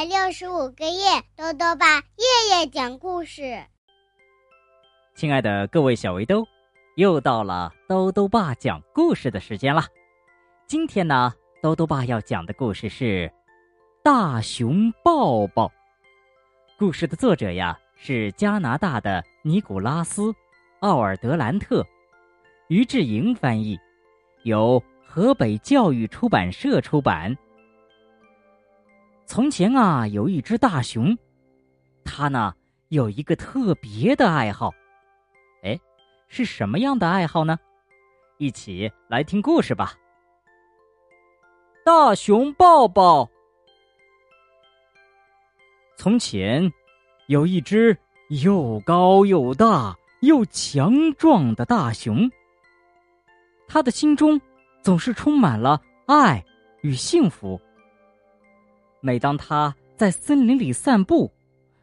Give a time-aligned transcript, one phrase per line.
[0.00, 3.62] 百六十五个夜，豆豆爸夜夜讲故事。
[5.14, 6.42] 亲爱的各位小围兜，
[6.96, 9.82] 又到了豆豆爸讲故事的时间了。
[10.66, 13.28] 今天呢，豆豆爸要讲的故事是
[14.02, 15.66] 《大熊抱抱》。
[16.78, 20.22] 故事的作者呀是加拿大的尼古拉斯·
[20.78, 21.86] 奥尔德兰特，
[22.68, 23.78] 于志莹翻译，
[24.44, 27.36] 由河北教育出版社出版。
[29.30, 31.16] 从前啊，有一只大熊，
[32.04, 32.52] 它呢
[32.88, 34.72] 有一个特别的爱好，
[35.62, 35.78] 哎，
[36.26, 37.56] 是什么样的爱好呢？
[38.38, 39.94] 一起来听故事吧。
[41.84, 43.30] 大熊抱抱。
[45.96, 46.68] 从前
[47.28, 47.96] 有一只
[48.30, 52.28] 又高又大又强壮的大熊，
[53.68, 54.40] 他的心中
[54.82, 56.44] 总是充满了爱
[56.80, 57.60] 与幸福。
[59.00, 61.32] 每当他在森林里散步，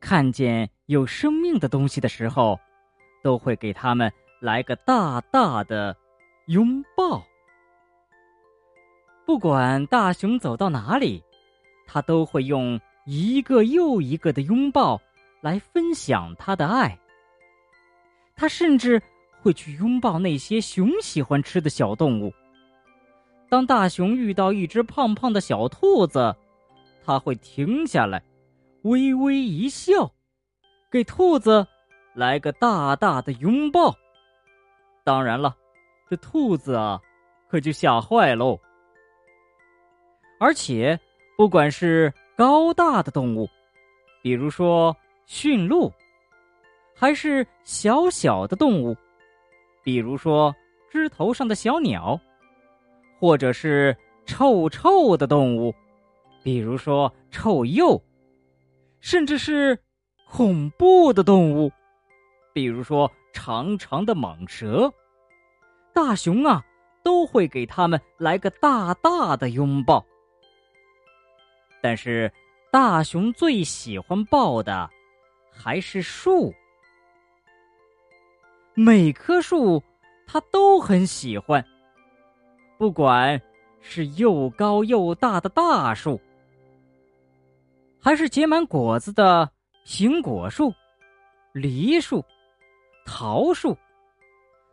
[0.00, 2.58] 看见有生命的东西的时候，
[3.22, 5.96] 都会给他们来个大大的
[6.46, 7.22] 拥抱。
[9.26, 11.22] 不管大熊走到哪里，
[11.86, 15.00] 他都会用一个又一个的拥抱
[15.40, 16.98] 来分享他的爱。
[18.34, 19.00] 他甚至
[19.40, 22.32] 会去拥抱那些熊喜欢吃的小动物。
[23.48, 26.34] 当大熊遇到一只胖胖的小兔子，
[27.04, 28.22] 他会停下来，
[28.82, 30.10] 微微一笑，
[30.90, 31.66] 给兔子
[32.14, 33.94] 来个大大的拥抱。
[35.04, 35.56] 当然了，
[36.08, 37.00] 这兔子啊，
[37.48, 38.58] 可就吓坏喽。
[40.38, 40.98] 而且，
[41.36, 43.48] 不管是高大的动物，
[44.22, 45.92] 比如说驯鹿，
[46.94, 48.96] 还是小小的动物，
[49.82, 50.54] 比如说
[50.90, 52.18] 枝头上的小鸟，
[53.18, 55.74] 或者是臭臭的动物。
[56.42, 58.02] 比如说臭鼬，
[59.00, 59.78] 甚至是
[60.26, 61.70] 恐怖的动物，
[62.52, 64.92] 比如说长长的蟒蛇，
[65.92, 66.64] 大熊啊
[67.02, 70.04] 都会给他们来个大大的拥抱。
[71.82, 72.32] 但是，
[72.70, 74.88] 大熊最喜欢抱的
[75.50, 76.54] 还是树，
[78.74, 79.82] 每棵树
[80.26, 81.64] 它都很喜欢，
[82.78, 83.40] 不管
[83.80, 86.20] 是又高又大的大树。
[88.02, 89.50] 还是结满果子的
[89.84, 90.72] 苹果树、
[91.52, 92.24] 梨树、
[93.04, 93.76] 桃树，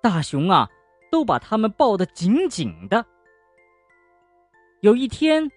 [0.00, 0.68] 大熊啊，
[1.10, 3.04] 都把它们抱得紧紧的。
[4.80, 5.50] 有一天，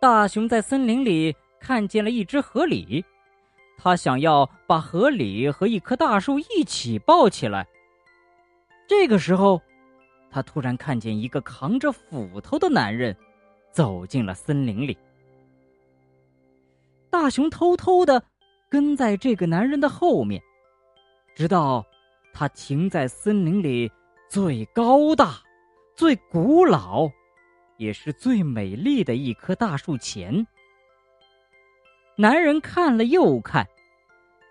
[0.00, 3.04] 大熊在森林里看见了一只河狸，
[3.76, 7.66] 他想要把河狸和一棵大树一起抱起来。
[8.88, 9.60] 这个时候，
[10.30, 13.14] 他突然看见一个扛着斧头的男人
[13.70, 14.96] 走进了森林里。
[17.12, 18.24] 大熊偷偷的
[18.70, 20.42] 跟在这个男人的后面，
[21.36, 21.84] 直到
[22.32, 23.92] 他停在森林里
[24.30, 25.34] 最高大、
[25.94, 27.06] 最古老，
[27.76, 30.46] 也是最美丽的一棵大树前。
[32.16, 33.62] 男人看了又看，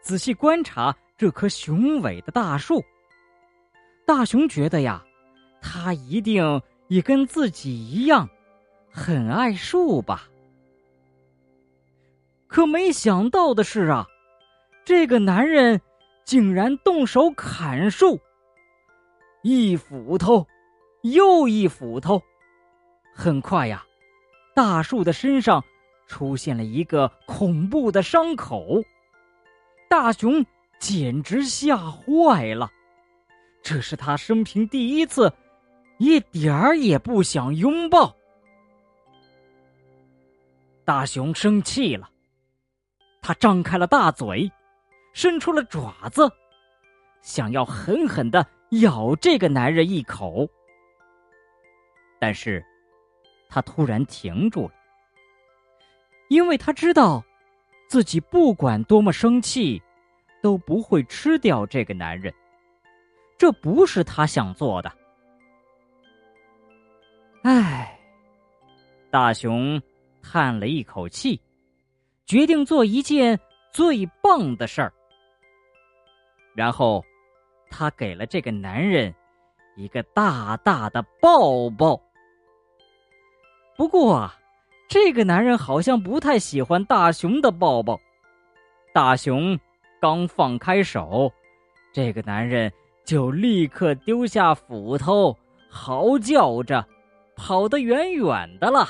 [0.04, 2.80] 仔细观察这棵雄伟的大树。
[4.06, 5.04] 大熊觉得呀，
[5.64, 8.30] 他一定也跟自己一样，
[8.92, 10.28] 很爱树吧。
[12.52, 14.06] 可没想到的是啊，
[14.84, 15.80] 这个男人
[16.26, 18.20] 竟然动手砍树，
[19.42, 20.46] 一斧头
[21.02, 22.22] 又一斧头。
[23.16, 23.86] 很快呀，
[24.54, 25.64] 大树的身上
[26.08, 28.84] 出现了一个恐怖的伤口。
[29.90, 30.46] 大熊
[30.78, 32.70] 简直吓坏了，
[33.64, 35.32] 这是他生平第一次，
[36.00, 38.14] 一点儿也不想拥抱。
[40.84, 42.11] 大熊生气了。
[43.22, 44.52] 他张开了大嘴，
[45.14, 46.30] 伸出了爪子，
[47.22, 48.46] 想要狠狠的
[48.82, 50.48] 咬这个男人一口。
[52.20, 52.64] 但是，
[53.48, 54.74] 他突然停住了，
[56.30, 57.24] 因为他知道，
[57.88, 59.82] 自己不管多么生气，
[60.42, 62.34] 都不会吃掉这个男人。
[63.38, 64.92] 这不是他想做的。
[67.44, 68.00] 唉，
[69.10, 69.82] 大熊
[70.22, 71.42] 叹了一口气。
[72.32, 73.38] 决定做一件
[73.74, 74.94] 最棒的事儿，
[76.56, 77.04] 然后
[77.70, 79.14] 他给了这个男人
[79.76, 82.02] 一个大大的抱抱。
[83.76, 84.40] 不过啊，
[84.88, 88.00] 这个男人好像不太喜欢大熊的抱抱。
[88.94, 89.60] 大熊
[90.00, 91.30] 刚放开手，
[91.92, 92.72] 这个男人
[93.04, 95.38] 就立刻丢下斧头，
[95.70, 96.88] 嚎叫着
[97.36, 98.88] 跑得远远的了。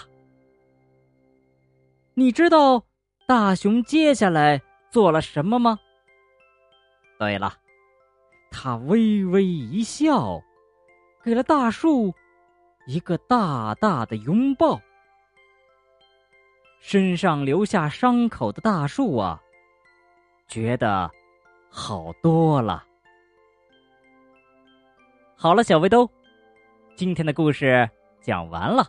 [2.13, 2.83] 你知道？
[3.31, 5.79] 大熊接下来做了什么吗？
[7.17, 7.53] 对了，
[8.51, 10.43] 他微微一笑，
[11.23, 12.13] 给了大树
[12.87, 14.77] 一个大大的拥抱。
[16.81, 19.41] 身上留下伤口的大树啊，
[20.49, 21.09] 觉得
[21.69, 22.83] 好多了。
[25.37, 26.11] 好了，小围兜，
[26.97, 27.89] 今天的故事
[28.19, 28.85] 讲完了。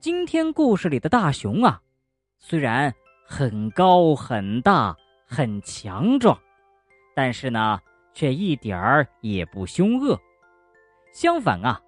[0.00, 1.80] 今天故事里的大熊啊，
[2.38, 2.92] 虽然
[3.26, 4.96] 很高很大
[5.26, 6.38] 很强壮，
[7.14, 7.78] 但是呢，
[8.14, 10.18] 却一点儿也不凶恶。
[11.12, 11.80] 相反啊，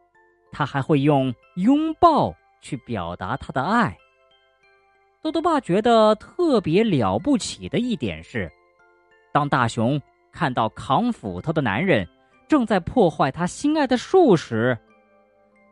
[0.52, 3.96] 他还会用拥抱去表达他的爱。
[5.22, 8.50] 豆豆爸觉得特别了不起的一点是，
[9.32, 10.00] 当大熊
[10.32, 12.06] 看到扛斧头的男人
[12.48, 14.76] 正在破坏他心爱的树时，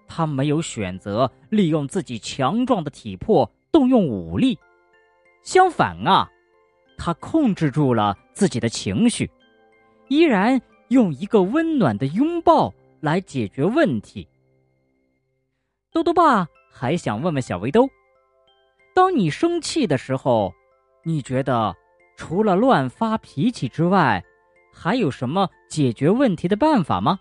[0.06, 4.58] 他没有选择利用自己强壮的体魄动用武力，
[5.42, 6.30] 相反啊，
[6.96, 9.30] 他控制住了自己的情绪，
[10.08, 14.28] 依然用一个温暖的拥抱来解决问题。
[15.90, 17.88] 豆豆爸还想问问小围兜。
[18.94, 20.52] 当你生气的时候，
[21.04, 21.74] 你觉得
[22.16, 24.22] 除了乱发脾气之外，
[24.72, 27.18] 还有什么解决问题的办法吗？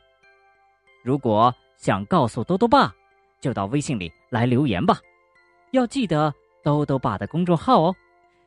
[1.03, 2.93] 如果想告诉兜兜爸，
[3.39, 4.99] 就到微信里来留言吧。
[5.71, 6.33] 要记得
[6.63, 7.95] 兜兜爸的公众号哦，